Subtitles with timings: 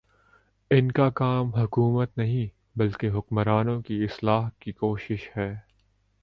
[0.71, 2.47] ان کا کام حکومت نہیں،
[2.77, 5.55] بلکہ حکمرانوں کی اصلاح کی کوشش ہے